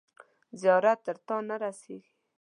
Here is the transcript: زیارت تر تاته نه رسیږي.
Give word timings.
زیارت 0.61 0.99
تر 1.05 1.15
تاته 1.27 1.35
نه 1.49 1.55
رسیږي. 1.63 2.11